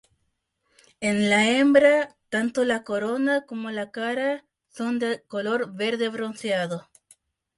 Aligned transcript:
En 0.99 1.29
la 1.29 1.47
hembra 1.47 2.17
tanto 2.29 2.65
la 2.65 2.83
corona 2.83 3.45
como 3.45 3.69
la 3.69 3.91
cara 3.91 4.43
son 4.67 4.97
de 4.97 5.21
color 5.27 5.75
verde 5.75 6.09
bronceado. 6.09 6.89